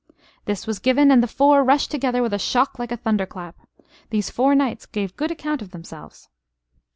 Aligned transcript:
This 0.45 0.65
was 0.65 0.79
given, 0.79 1.11
and 1.11 1.21
the 1.21 1.27
four 1.27 1.63
rushed 1.63 1.91
together 1.91 2.23
with 2.23 2.33
a 2.33 2.39
shock 2.39 2.79
like 2.79 2.91
a 2.91 2.97
thunder 2.97 3.27
clap. 3.27 3.55
These 4.09 4.31
four 4.31 4.55
knights 4.55 4.87
gave 4.87 5.15
good 5.15 5.29
account 5.29 5.61
of 5.61 5.69
themselves. 5.69 6.27